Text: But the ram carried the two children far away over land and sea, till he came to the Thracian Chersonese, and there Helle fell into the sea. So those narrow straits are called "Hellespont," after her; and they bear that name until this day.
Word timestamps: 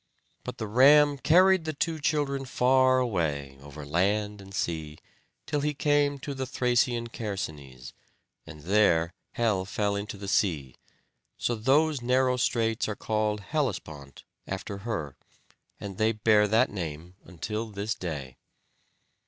But 0.43 0.57
the 0.57 0.65
ram 0.65 1.19
carried 1.19 1.65
the 1.65 1.73
two 1.75 1.99
children 1.99 2.43
far 2.45 2.97
away 2.97 3.59
over 3.61 3.85
land 3.85 4.41
and 4.41 4.51
sea, 4.51 4.97
till 5.45 5.59
he 5.61 5.75
came 5.75 6.17
to 6.21 6.33
the 6.33 6.47
Thracian 6.47 7.05
Chersonese, 7.07 7.93
and 8.47 8.61
there 8.63 9.13
Helle 9.33 9.63
fell 9.63 9.95
into 9.95 10.17
the 10.17 10.27
sea. 10.27 10.73
So 11.37 11.53
those 11.53 12.01
narrow 12.01 12.37
straits 12.37 12.87
are 12.87 12.95
called 12.95 13.41
"Hellespont," 13.41 14.23
after 14.47 14.79
her; 14.79 15.17
and 15.79 15.99
they 15.99 16.13
bear 16.13 16.47
that 16.47 16.71
name 16.71 17.13
until 17.27 17.67
this 17.67 17.93
day. 17.93 18.37